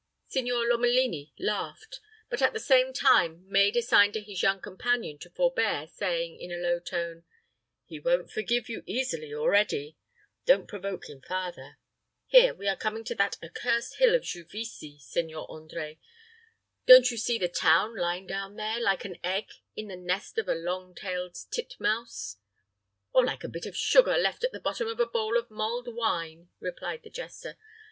[0.29, 5.19] Signor Lomelini laughed, but at the same time made a sign to his young companion
[5.19, 7.23] to forbear, saying, in a low tone,
[7.85, 9.97] "He won't forgive you easily, already.
[10.47, 11.77] Don't provoke him farther.
[12.25, 15.99] Here we are coming to that accursed hill of Juvisy, Seigneur André.
[16.87, 20.49] Don't you see the town lying down there, like an egg in the nest of
[20.49, 22.37] a long tailed titmouse?"
[23.13, 25.93] "Or like a bit of sugar left at the bottom of a bowl of mulled
[25.93, 27.59] wine," replied the jester.